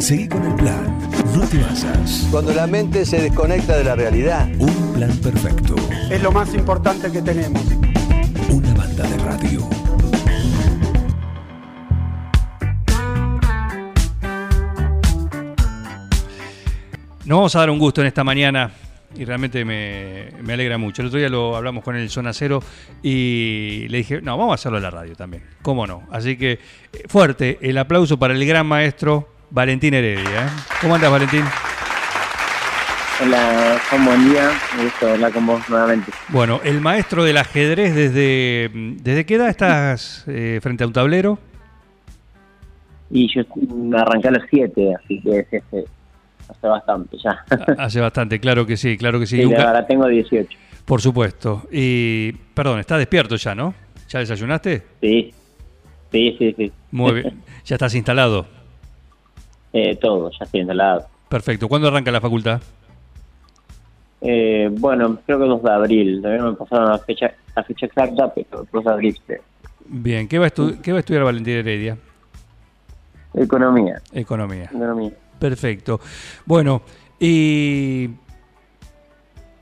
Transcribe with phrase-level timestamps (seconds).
[0.00, 0.98] Seguí con el plan.
[1.36, 2.26] No te basas.
[2.30, 4.48] Cuando la mente se desconecta de la realidad.
[4.58, 5.76] Un plan perfecto.
[6.10, 7.62] Es lo más importante que tenemos.
[8.48, 9.60] Una banda de radio.
[17.26, 18.72] Nos vamos a dar un gusto en esta mañana
[19.14, 21.02] y realmente me, me alegra mucho.
[21.02, 22.62] El otro día lo hablamos con el Zona Cero
[23.02, 25.44] y le dije, no, vamos a hacerlo en la radio también.
[25.60, 26.08] ¿Cómo no?
[26.10, 26.58] Así que eh,
[27.06, 30.46] fuerte el aplauso para el gran maestro Valentín Heredia.
[30.46, 30.48] ¿eh?
[30.80, 31.44] ¿Cómo andas, Valentín?
[33.22, 34.50] Hola, Juan, buen día.
[34.76, 36.10] Me gusta hablar con vos nuevamente.
[36.28, 41.38] Bueno, el maestro del ajedrez, ¿desde, desde qué edad estás eh, frente a un tablero?
[43.10, 43.42] Y yo
[43.74, 45.84] me arranqué a los 7, así que es ese,
[46.48, 47.44] hace bastante ya.
[47.76, 49.36] Hace bastante, claro que sí, claro que sí.
[49.40, 50.48] Sí, Nunca- ahora tengo 18.
[50.86, 51.66] Por supuesto.
[51.70, 53.74] Y, perdón, ¿estás despierto ya, no?
[54.08, 54.82] ¿Ya desayunaste?
[55.00, 55.34] Sí,
[56.10, 56.72] sí, sí, sí.
[56.92, 57.42] Muy bien.
[57.64, 58.46] ¿Ya estás instalado?
[59.72, 61.06] Eh, todo, ya estoy instalado.
[61.28, 61.68] Perfecto.
[61.68, 62.60] ¿Cuándo arranca la facultad?
[64.20, 66.20] Eh, bueno, creo que 2 de abril.
[66.20, 69.20] Todavía no me pasaron la fecha, la fecha exacta, pero 2 de abril.
[69.86, 70.28] Bien.
[70.28, 71.96] ¿Qué va a, estu- qué va a estudiar Valentín Heredia?
[73.34, 74.64] Economía, Economía.
[74.64, 75.12] economía.
[75.38, 76.00] Perfecto.
[76.44, 76.82] Bueno,
[77.18, 78.10] y,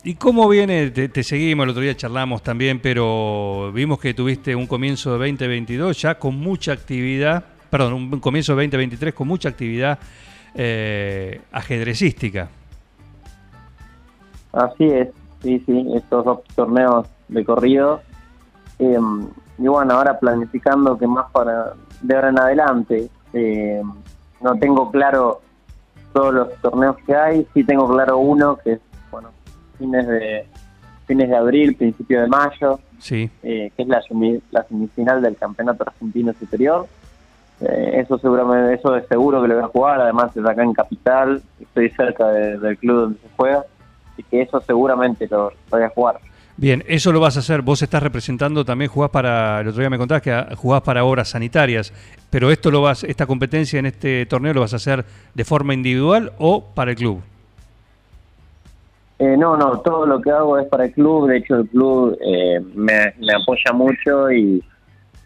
[0.04, 0.90] ¿y cómo viene?
[0.90, 5.18] Te, te seguimos, el otro día charlamos también, pero vimos que tuviste un comienzo de
[5.30, 9.98] 2022 ya con mucha actividad, perdón, un comienzo de 2023 con mucha actividad
[10.54, 12.48] eh, ajedrecística.
[14.52, 15.08] Así es,
[15.42, 18.00] sí, sí, estos dos torneos de corrido.
[18.78, 18.98] Eh,
[19.58, 23.10] y bueno, ahora planificando que más para de ahora en adelante.
[23.32, 23.82] eh,
[24.40, 25.40] no tengo claro
[26.12, 29.30] todos los torneos que hay, sí tengo claro uno que es, bueno,
[29.78, 30.46] fines de
[31.06, 34.02] fines de abril, principio de mayo, Sí, eh, que es la,
[34.50, 36.86] la semifinal del Campeonato Argentino Superior.
[37.60, 40.72] Eh, eso seguramente, eso es seguro que lo voy a jugar, además es acá en
[40.72, 43.64] Capital, estoy cerca de- del club donde se juega,
[44.12, 46.18] así que eso seguramente lo, lo voy a jugar.
[46.56, 47.62] bien, eso lo vas a hacer.
[47.62, 51.04] Vos estás representando también, jugás para, el otro día me contabas que ah, jugás para
[51.04, 51.92] obras sanitarias,
[52.30, 55.74] pero esto lo vas, esta competencia en este torneo lo vas a hacer de forma
[55.74, 57.20] individual o para el club.
[59.20, 62.16] Eh, no, no, todo lo que hago es para el club, de hecho el club
[62.24, 64.62] eh, me, me apoya mucho y,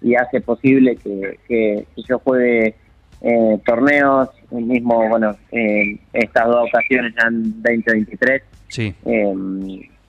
[0.02, 2.74] y hace posible que, que- que yo juegue
[3.20, 8.94] eh, torneos, el mismo, bueno, eh, estas dos ocasiones ya en 2023 Sí.
[9.04, 9.34] Eh,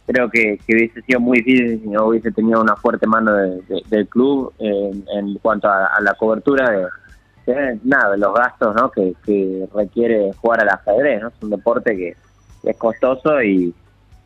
[0.07, 3.61] creo que, que hubiese sido muy difícil si no hubiese tenido una fuerte mano de-
[3.67, 6.69] de- del club eh, en cuanto a, a la cobertura
[7.45, 8.89] de, de, nada, de los gastos ¿no?
[8.89, 11.21] que, que requiere jugar al ajedrez.
[11.21, 11.27] ¿no?
[11.27, 12.15] Es un deporte que,
[12.63, 13.73] que es costoso y,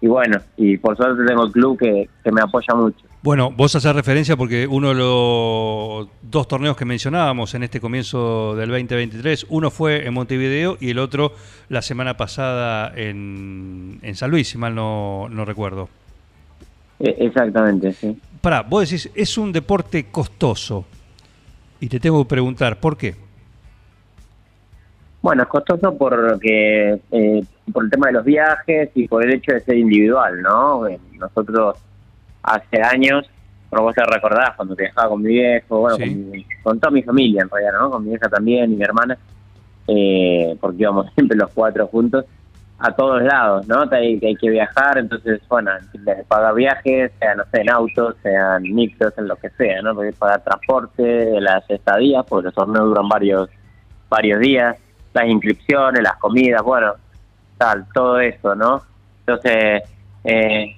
[0.01, 3.05] y bueno, y por suerte tengo el club que, que me apoya mucho.
[3.27, 8.55] Bueno, vos haces referencia porque uno de los dos torneos que mencionábamos en este comienzo
[8.55, 11.33] del 2023, uno fue en Montevideo y el otro
[11.67, 15.89] la semana pasada en, en San Luis, si mal no, no recuerdo.
[17.01, 18.17] Eh, exactamente, sí.
[18.39, 20.85] Pará, vos decís, es un deporte costoso.
[21.81, 23.13] Y te tengo que preguntar, ¿por qué?
[25.21, 29.51] Bueno, es costoso porque eh, por el tema de los viajes y por el hecho
[29.51, 30.87] de ser individual, ¿no?
[30.87, 31.75] Eh, Nosotros
[32.53, 33.29] hace años,
[33.69, 36.03] por vos te recordás cuando viajaba con mi viejo, bueno, Sí.
[36.09, 37.91] con, mi- con toda mi familia en realidad, ¿no?
[37.91, 39.17] Con mi hija también y mi hermana,
[39.87, 42.25] eh, porque íbamos siempre los cuatro juntos
[42.79, 43.85] a todos lados, ¿no?
[43.91, 45.71] Hay, hay que viajar, entonces, bueno,
[46.27, 49.95] pagar viajes, sea, no sé, en autos, sean mixtos, en lo que sea, ¿no?
[50.19, 53.49] Pagar transporte, las estadías, porque los torneos duran varios
[54.09, 54.77] varios días,
[55.13, 56.93] las inscripciones, las comidas, bueno,
[57.57, 58.81] tal, todo eso, ¿no?
[59.25, 59.81] Entonces,
[60.23, 60.77] eh,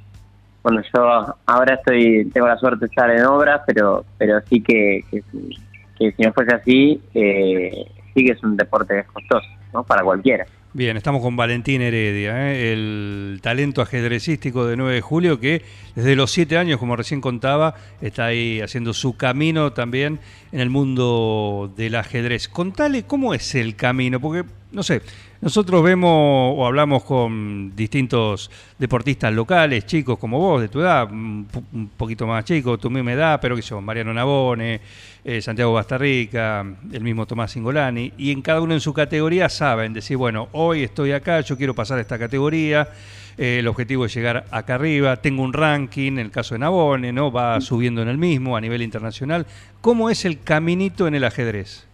[0.63, 5.03] bueno, yo ahora estoy, tengo la suerte de estar en obras, pero pero sí que,
[5.09, 9.83] que, si- no fuese así, eh, sí que es un deporte costoso, ¿no?
[9.83, 10.45] Para cualquiera.
[10.71, 12.71] Bien, estamos con Valentín Heredia, ¿eh?
[12.73, 15.63] el talento ajedrecístico de 9 de julio que
[15.95, 20.19] desde los 7 años, como recién contaba, está ahí haciendo su camino también
[20.51, 22.47] en el mundo del ajedrez.
[22.47, 25.01] Contale cómo es el camino, porque, no sé,
[25.41, 26.11] nosotros vemos
[26.57, 31.87] o hablamos con distintos deportistas locales, chicos como vos, de tu edad, un po- un
[31.89, 34.79] poquito más chicos, tu misma edad, pero que son Mariano Nabone,
[35.23, 39.91] eh, Santiago Bastarrica, el mismo Tomás Singolani, y en cada uno en su categoría saben
[39.93, 42.89] decir, bueno, hoy estoy acá, yo quiero pasar a esta categoría,
[43.37, 47.11] eh, el objetivo es llegar acá arriba, tengo un ranking, en el caso de Nabone,
[47.11, 47.31] ¿no?
[47.31, 49.47] va subiendo en el mismo a nivel internacional.
[49.81, 51.88] ¿Cómo es el caminito en el ajedrez?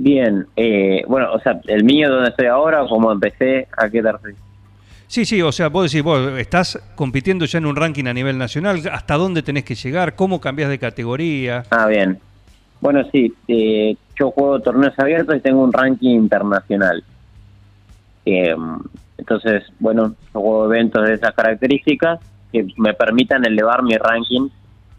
[0.00, 4.38] Bien, eh, bueno, o sea, el mío donde estoy ahora, como empecé, ¿a qué referís?
[5.08, 8.38] Sí, sí, o sea, vos decís, vos estás compitiendo ya en un ranking a nivel
[8.38, 10.14] nacional, ¿hasta dónde tenés que llegar?
[10.14, 11.64] ¿Cómo cambias de categoría?
[11.70, 12.20] Ah, bien.
[12.80, 17.02] Bueno, sí, eh, yo juego torneos abiertos y tengo un ranking internacional.
[18.24, 18.54] Eh,
[19.16, 22.20] entonces, bueno, yo juego eventos de esas características
[22.52, 24.48] que me permitan elevar mi ranking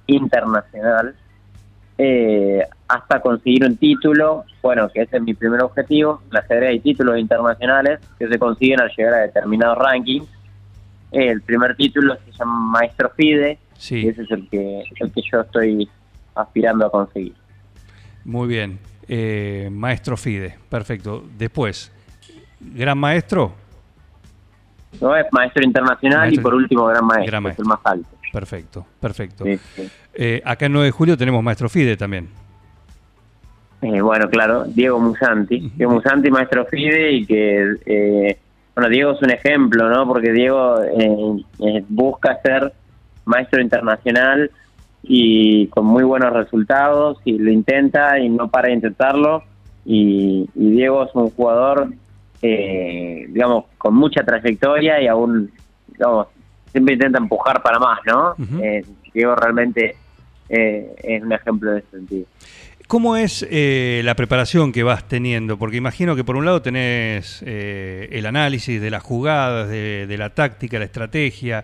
[0.07, 1.15] internacional
[2.01, 6.21] eh, hasta conseguir un título, bueno, que ese es mi primer objetivo.
[6.31, 10.25] La ajedrez hay títulos internacionales que se consiguen al llegar a determinados rankings.
[11.11, 13.59] el primer título se llama Maestro FIDE,
[13.89, 15.89] y ese es el que, el que yo estoy
[16.35, 17.33] aspirando a conseguir.
[18.23, 21.25] Muy bien, eh, Maestro FIDE, perfecto.
[21.37, 21.91] Después,
[22.61, 23.51] Gran Maestro.
[25.01, 28.07] No, es Maestro Internacional y por último Gran Maestro, el más alto.
[28.31, 29.45] Perfecto, perfecto.
[30.13, 32.29] Eh, acá en 9 de julio tenemos Maestro FIDE también.
[33.81, 35.71] Eh, bueno, claro, Diego Musanti.
[35.75, 38.37] Diego Musanti, Maestro FIDE, y que, eh,
[38.75, 40.07] bueno, Diego es un ejemplo, ¿no?
[40.07, 40.75] Porque Diego
[41.87, 42.73] busca ser
[43.25, 44.51] maestro internacional
[45.03, 49.43] y con muy buenos resultados, y lo intenta y no para de intentarlo.
[49.85, 51.89] Y, Diego es un jugador,
[52.41, 55.51] digamos, con mucha trayectoria y aún,
[55.87, 56.27] digamos,
[56.71, 58.35] siempre intenta empujar para más, ¿no?
[58.61, 58.83] Eh,
[59.13, 59.95] Diego realmente
[60.49, 62.25] eh, es un ejemplo de ese sentido.
[62.87, 65.57] ¿Cómo es eh, la preparación que vas teniendo?
[65.57, 70.79] Porque imagino que por un lado tenés el análisis de las jugadas, de, la táctica,
[70.79, 71.63] la estrategia,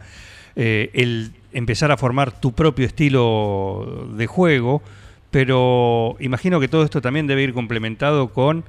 [0.56, 4.84] el empezar a formar tu propio estilo de juego,
[5.32, 8.64] pero imagino que todo esto también debe ir complementado con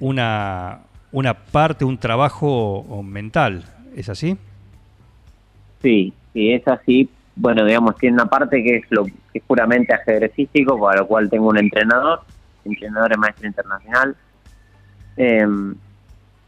[0.00, 0.80] una,
[1.12, 3.66] una parte, un trabajo mental.
[3.94, 4.38] ¿Es así?
[5.86, 7.08] Sí, sí, es así.
[7.36, 11.30] Bueno, digamos, tiene una parte que es lo que es puramente ajedrecístico, para lo cual
[11.30, 12.22] tengo un entrenador,
[12.64, 14.16] entrenador de maestro internacional.
[15.16, 15.76] Em,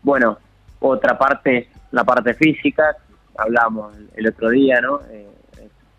[0.02, 0.38] bueno,
[0.80, 2.96] otra parte es la parte física,
[3.36, 5.02] hablamos el otro día, ¿no?
[5.08, 5.28] Eh,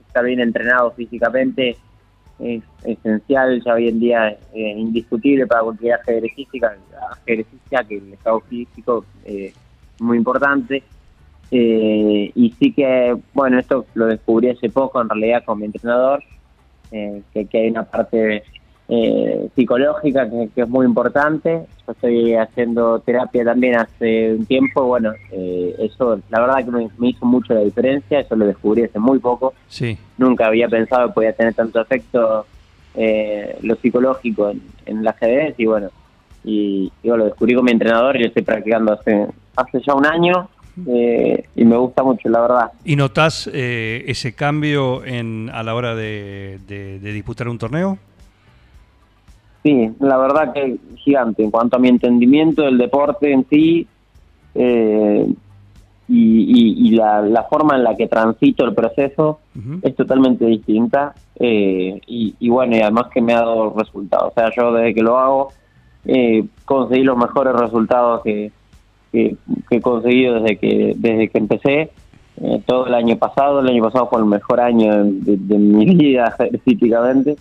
[0.06, 1.78] estar bien entrenado físicamente
[2.40, 6.76] es esencial, ya hoy en día es indiscutible para cualquier ajedrecística,
[7.12, 9.54] ajedrecista que el estado físico es
[10.02, 10.84] muy importante.
[11.52, 16.24] Eh, y sí que, bueno, esto lo descubrí hace poco en realidad con mi entrenador,
[16.92, 18.44] eh, que, hay una parte
[18.88, 21.66] eh, psicológica que, es muy importante.
[21.88, 27.26] Yo estoy haciendo terapia también hace un tiempo, bueno, eso la verdad que me, hizo
[27.26, 29.54] mucho la diferencia, eso lo descubrí hace muy poco.
[29.68, 29.98] Sí.
[30.18, 32.46] Nunca había pensado que podía tener tanto efecto
[33.62, 35.90] lo psicológico en, en la ajedrez y bueno,
[36.44, 40.06] y, y lo descubrí con mi entrenador y lo estoy practicando hace, hace ya un
[40.06, 40.50] año
[40.88, 42.72] eh, y me gusta mucho, la verdad.
[42.84, 46.60] ¿Y notas eh, ese cambio en, a la hora de,
[47.02, 47.98] disputar un torneo?
[49.64, 53.88] Sí, la verdad que gigante en cuanto a mi entendimiento del deporte en sí
[54.56, 55.28] eh,
[56.08, 59.40] y, la, forma en la que transito el proceso
[59.82, 64.32] es totalmente distinta y, y, bueno, y además que me ha dado resultados.
[64.32, 65.54] O sea, yo desde que lo hago
[66.66, 68.52] conseguí los mejores resultados que,
[69.12, 69.36] que,
[69.70, 71.92] he conseguido desde que desde que empecé
[72.42, 73.60] eh, todo el año pasado.
[73.60, 77.36] El año pasado fue el mejor año de, mi vida físicamente.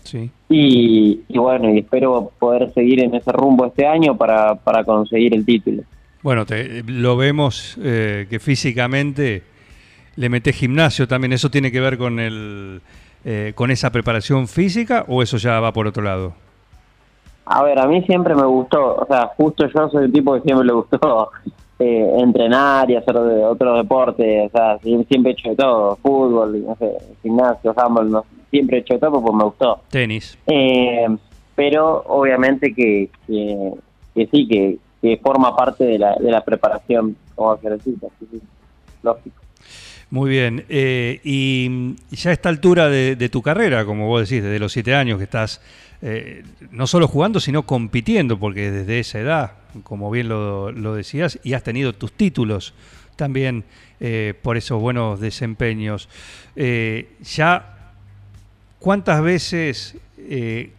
[0.48, 5.44] Y, bueno, y espero poder seguir en ese rumbo este año para, para conseguir el
[5.44, 5.82] título.
[6.22, 9.44] Bueno, te, lo vemos eh, que físicamente
[10.16, 11.32] le metes gimnasio también.
[11.32, 12.80] ¿Eso tiene que ver con, el,
[13.24, 16.34] eh, con esa preparación física o eso ya va por otro lado?
[17.46, 20.42] A ver, a mí siempre me gustó, o sea, justo yo soy el tipo que
[20.42, 21.30] siempre le gustó
[21.78, 26.64] eh, entrenar y hacer de otros deportes, o sea, siempre he hecho de todo, fútbol,
[26.66, 26.92] no sé,
[27.22, 29.80] gimnasio, handball, siempre he hecho de todo porque me gustó.
[29.90, 30.36] Tenis.
[30.46, 31.06] Eh,
[31.54, 37.54] pero obviamente que, que, sí, que, que, forma parte de la, de la preparación como
[37.54, 38.40] ejercicio, sí,
[39.02, 39.36] lógico.
[40.10, 40.64] Muy bien.
[40.70, 44.94] Eh, y ya a esta altura de, tu carrera, como vos decís, desde los siete
[44.94, 45.60] años que estás
[46.00, 51.52] eh, no solo jugando, sino compitiendo, porque desde esa edad, como bien lo, decías, y
[51.52, 52.72] has tenido tus títulos
[53.16, 53.64] también
[54.00, 56.08] eh, por esos buenos desempeños.
[56.56, 57.92] ya,
[58.78, 59.96] ¿cuántas veces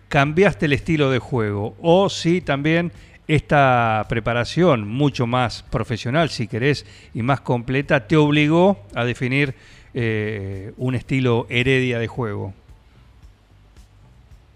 [0.07, 1.75] cambiaste el estilo de juego?
[1.81, 2.91] O si también
[3.29, 6.83] esta preparación mucho más profesional, si querés,
[7.13, 9.53] y más completa, te obligó a definir
[9.93, 12.53] eh, un estilo heredia de juego?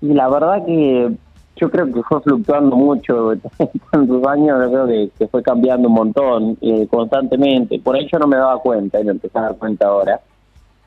[0.02, 1.12] Y la verdad que
[1.56, 3.34] yo creo que fue fluctuando mucho
[3.92, 7.78] tantos años, creo que, fue cambiando un montón eh, constantemente.
[7.78, 10.20] Por ahí yo no me daba cuenta y me empecé a dar cuenta ahora.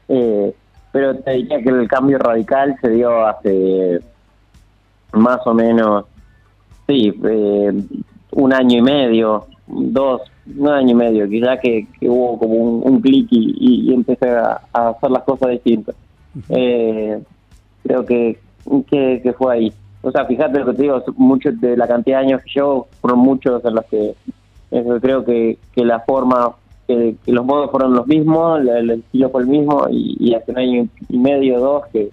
[0.08, 0.52] Eh,
[0.90, 4.00] pero te diría que el cambio radical se dio hace
[5.12, 6.06] más o menos
[6.86, 7.72] Sí, eh,
[8.32, 10.22] un año y medio, dos,
[10.56, 15.10] un año y medio, quizá que, que hubo como un, clic y, empecé a, hacer
[15.10, 15.96] las cosas distintas.
[16.48, 17.20] Eh,
[17.82, 18.38] creo que,
[18.88, 19.72] que, fue ahí.
[20.02, 22.86] o sea, fíjate lo que te digo, muchos de la cantidad de años que yo,
[23.00, 24.14] fueron muchos en los que
[24.70, 26.54] eso, creo que, que la forma,
[26.86, 30.34] que, que los modos fueron los mismos, el, el estilo fue el mismo, y, y
[30.34, 32.10] hace un año y medio, dos, que,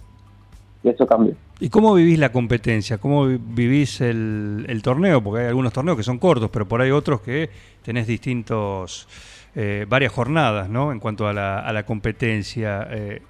[0.82, 1.36] que eso cambió.
[1.60, 2.98] ¿Y cómo vivís la competencia?
[2.98, 5.22] ¿Cómo vi- vivís el, torneo?
[5.24, 7.50] Porque hay algunos torneos que son cortos, pero por ahí otros que
[7.84, 9.08] tenés distintos,
[9.56, 10.92] eh, varias jornadas, ¿no?
[10.92, 12.88] En cuanto a la, competencia.
[12.92, 13.22] Eh,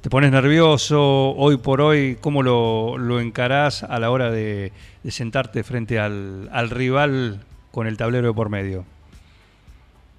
[0.00, 2.16] ¿Te pones nervioso hoy por hoy?
[2.20, 4.72] ¿Cómo lo, lo encarás a la hora de,
[5.08, 8.84] sentarte frente al, al rival con el tablero de por medio?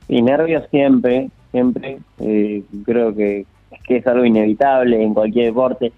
[0.08, 1.98] Y nervios siempre, siempre.
[2.20, 3.46] eh, creo que,
[3.88, 5.92] que es algo inevitable en cualquier deporte.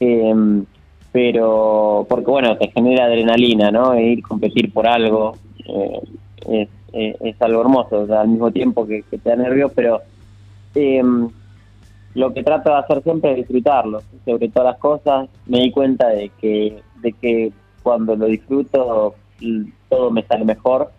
[0.00, 0.62] Eh,
[1.10, 3.94] pero, porque bueno, te genera adrenalina, ¿no?
[3.94, 5.36] E ir a competir por algo
[5.66, 6.00] eh,
[6.48, 9.72] es, es, es algo hermoso, o sea, al mismo tiempo que, que te da nervios,
[9.74, 10.00] pero
[10.74, 11.02] eh,
[12.14, 14.02] lo que trato de hacer siempre es disfrutarlo.
[14.24, 17.52] Sobre todas las cosas, me di cuenta de que, de que
[17.82, 19.14] cuando lo disfruto,
[19.88, 20.90] todo me sale mejor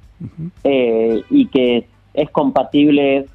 [0.64, 3.26] eh, y que es compatible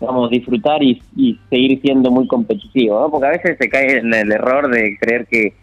[0.00, 3.10] vamos disfrutar y, y seguir siendo muy competitivo ¿no?
[3.10, 5.54] porque a veces se cae en el error de creer que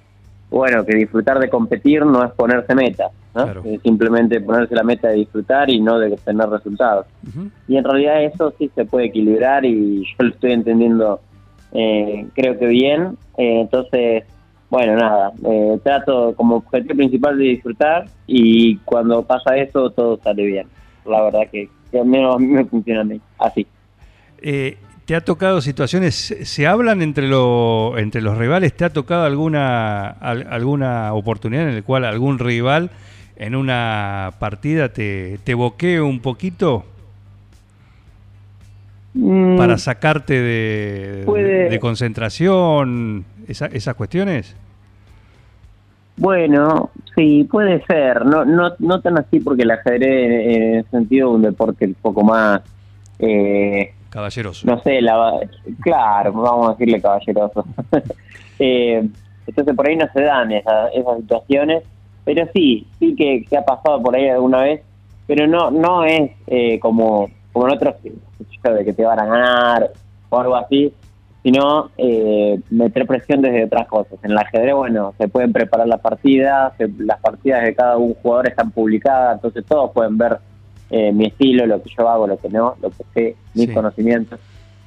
[0.49, 3.43] bueno que disfrutar de competir no es ponerse meta ¿no?
[3.43, 3.63] Claro.
[3.65, 7.07] Es simplemente ponerse la meta de disfrutar y no de tener resultados
[7.67, 11.19] y en realidad eso sí se puede equilibrar y yo lo estoy entendiendo
[11.73, 14.23] eh, creo que bien Eh, entonces
[14.69, 20.45] bueno nada eh, trato como objetivo principal de disfrutar y cuando pasa eso todo sale
[20.45, 20.67] bien
[21.05, 23.65] la verdad que, que al menos a mí me funciona a mí así
[24.41, 28.73] Eh, ¿Te ha tocado situaciones, se hablan entre, lo- entre los rivales?
[28.75, 32.89] ¿Te ha tocado alguna, al- alguna oportunidad en la cual algún rival
[33.37, 36.83] en una partida te, te boquee un poquito
[39.13, 43.23] Mm, para sacarte de, concentración?
[43.47, 44.55] esa- ¿Esas cuestiones?
[46.17, 48.25] Bueno, sí, puede ser.
[48.25, 51.93] No, no, no tan así porque el ajedrez en el sentido de un deporte un
[51.95, 52.61] poco más,
[53.19, 54.65] eh, Caballeroso.
[54.65, 55.39] no sé, la,
[55.81, 57.63] claro, vamos a decirle caballeroso.
[58.59, 59.07] Eh,
[59.45, 61.83] entonces por ahí no se dan esa- esas situaciones,
[62.25, 64.81] pero sí, sí que, que ha pasado por ahí alguna vez,
[65.27, 69.91] pero no no es eh, como, como en otros de que te van a ganar
[70.29, 70.91] o algo así,
[71.43, 74.17] sino eh, meter presión desde otras cosas.
[74.23, 78.15] En el ajedrez, bueno, se pueden preparar las partidas, se- las partidas de cada un
[78.15, 80.39] jugador están publicadas, entonces todos pueden ver
[80.89, 83.73] eh, mi estilo, lo que yo hago, lo que no, lo que sé, mis Sí.
[83.73, 84.39] conocimientos.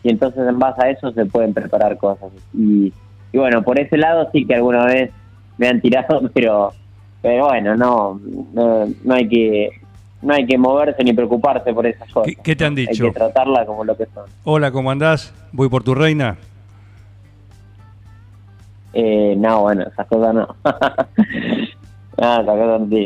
[0.02, 2.30] Y entonces en base a eso se pueden preparar cosas.
[2.54, 2.92] Y,
[3.32, 5.10] y bueno, por ese lado sí que alguna vez
[5.58, 6.72] me han tirado, pero,
[7.20, 8.20] pero bueno, no,
[8.54, 9.70] no, no hay que
[10.22, 12.34] no hay que moverse ni preocuparse por esas cosas.
[12.42, 13.04] ¿Qué- te han Hay dicho?
[13.06, 14.24] que tratarla como lo que son.
[14.44, 15.32] Hola, ¿cómo andás?
[15.52, 16.36] ¿Voy por tu reina?
[18.92, 20.40] Eh, no, bueno, esas cosas no.
[20.42, 20.52] no,
[22.40, 22.96] esas cosas no.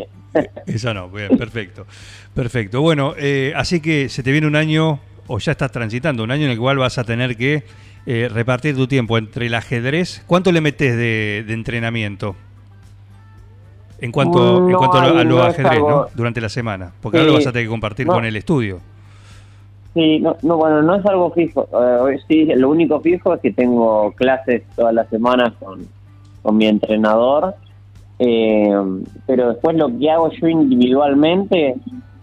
[0.67, 1.87] Esa no, bien, perfecto.
[2.35, 2.81] Perfecto.
[2.81, 6.45] Bueno, eh, así que se te viene un año, o ya estás transitando, un año
[6.45, 7.64] en el cual vas a tener que
[8.07, 10.23] eh, repartir tu tiempo entre el ajedrez.
[10.26, 12.37] ¿Cuánto le metes de, de entrenamiento?
[14.00, 16.07] En cuanto, en No cuanto a lo, a lo no ajedrez, ¿no?
[16.14, 16.93] Durante la semana.
[17.00, 17.21] Porque Sí.
[17.21, 18.81] ahora lo vas a tener que compartir con el estudio.
[19.95, 21.69] Sí, no, no, bueno, no es algo fijo.
[22.11, 25.87] Eh, sí, lo único fijo es que tengo clases todas las semanas con,
[26.43, 27.55] con mi entrenador.
[28.18, 28.73] Eh,
[29.26, 31.75] pero después lo que hago yo individualmente,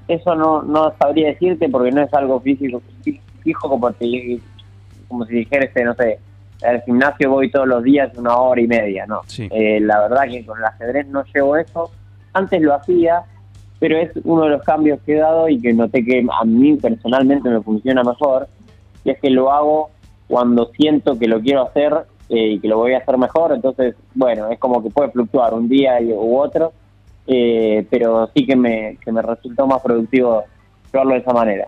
[0.08, 2.82] eso no, no sabría decirte porque no es algo físico
[3.44, 4.40] fijo como, te-
[5.08, 6.20] como si dijeras, no sé,
[6.64, 9.22] al gimnasio voy todos los días una hora y media, ¿no?
[9.26, 9.48] Sí.
[9.50, 11.90] Eh, la verdad que con el ajedrez no llevo eso.
[12.34, 13.24] Antes lo hacía,
[13.80, 16.76] pero es uno de los cambios que he dado y que noté que a mí
[16.76, 18.48] personalmente me funciona mejor,
[19.04, 19.90] y es que lo hago
[20.28, 21.94] cuando siento que lo quiero hacer
[22.32, 25.54] eh, y que lo voy a hacer mejor, entonces, bueno, es como que puede fluctuar
[25.54, 26.72] un día y- u otro,
[27.28, 30.44] eh, pero sí que me, que me resultó más productivo
[30.92, 31.68] llevarlo de esa manera.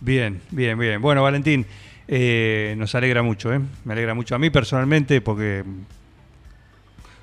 [0.00, 1.00] Bien, bien, bien.
[1.02, 1.66] Bueno, Valentín,
[2.08, 3.60] eh, nos alegra mucho, ¿eh?
[3.84, 5.64] Me alegra mucho a mí personalmente porque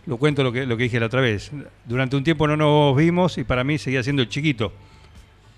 [0.05, 1.51] lo cuento lo que, lo que dije la otra vez.
[1.85, 4.71] Durante un tiempo no nos vimos y para mí seguía siendo el chiquito.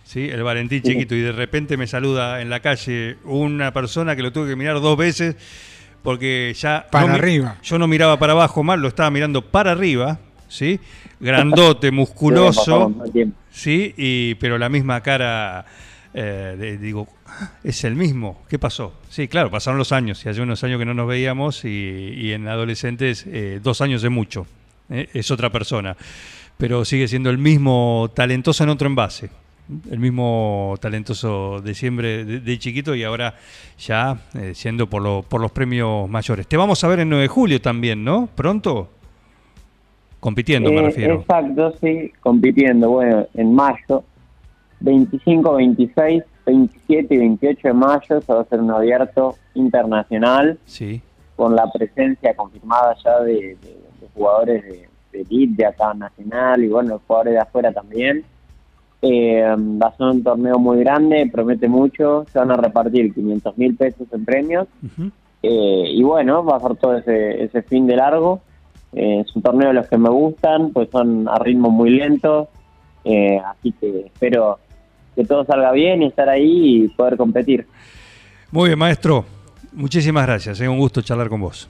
[0.04, 0.28] ¿Sí?
[0.28, 0.92] El Valentín Sí.
[0.94, 1.14] chiquito.
[1.14, 4.82] Y de repente me saluda en la calle una persona que lo tuve que mirar
[4.82, 5.36] dos veces
[6.04, 6.88] porque ya...
[6.92, 7.58] Para no arriba.
[7.64, 10.80] Yo no miraba para abajo más, lo estaba mirando para arriba, ¿sí?
[11.20, 12.94] Grandote, musculoso.
[13.52, 15.66] Sí, y, pero la misma cara,
[16.14, 18.94] eh, de- digo, "Ah, es el mismo, ¿qué pasó?
[19.10, 21.70] Sí, claro, pasaron los años, y hace unos años que no nos veíamos, y,
[22.16, 24.46] y en adolescentes eh, dos años es mucho,
[24.90, 25.98] eh, es otra persona,
[26.58, 29.30] pero sigue siendo el mismo talentoso en otro envase,
[29.92, 33.36] el mismo talentoso de siempre, de, de chiquito, y ahora
[33.78, 36.48] ya eh, siendo por, lo- por los premios mayores.
[36.48, 38.28] Te vamos a ver en 9 de julio también, ¿no?
[38.36, 38.90] ¿Pronto?
[40.20, 41.16] Compitiendo, me Eh, refiero.
[41.22, 42.90] Exacto, sí, compitiendo.
[42.90, 44.04] Bueno, en mayo,
[44.82, 51.02] 25, 26, 27 y 28 de mayo se va a hacer un abierto internacional Sí.
[51.36, 53.58] con la presencia confirmada ya de, de-
[54.02, 58.24] de jugadores de, de elite, de acá nacional y bueno, jugadores de afuera también.
[59.02, 63.58] Eh, va a ser un torneo muy grande, promete mucho, se van a repartir 500
[63.58, 64.68] mil pesos en premios
[65.42, 68.42] eh, y bueno, va a ser todo ese, ese fin de largo.
[68.94, 72.50] Eh, es un torneo de los que me gustan, pues son a ritmo muy lento,
[73.04, 74.60] eh, así que espero
[75.16, 77.68] que todo salga bien y estar ahí y poder competir.
[78.52, 79.26] Muy bien, maestro.
[79.74, 80.60] Muchísimas gracias.
[80.60, 81.70] Es un gusto charlar con vos.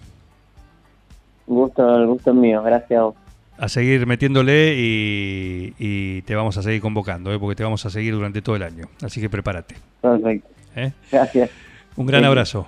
[1.47, 3.15] Un gusto, el gusto es mío, gracias a vos.
[3.59, 7.37] A seguir metiéndole y, y te vamos a seguir convocando, ¿eh?
[7.39, 8.85] porque te vamos a seguir durante todo el año.
[9.03, 9.75] Así que prepárate.
[10.01, 10.47] Perfecto,
[10.77, 10.93] ¿eh?
[11.11, 11.49] gracias.
[11.97, 12.27] Un gran Sí.
[12.27, 12.67] abrazo.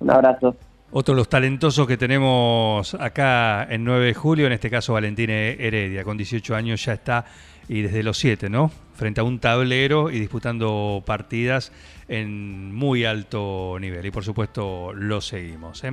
[0.00, 0.56] Un abrazo.
[0.92, 5.28] Otro de los talentosos que tenemos acá en 9 de julio, en este caso Valentín
[5.28, 7.26] Heredia, con 18 años ya está,
[7.68, 8.70] y desde los 7, ¿no?
[8.94, 11.72] Frente a un tablero y disputando partidas
[12.08, 14.06] en muy alto nivel.
[14.06, 15.84] Y por supuesto lo seguimos.
[15.84, 15.92] ¿eh?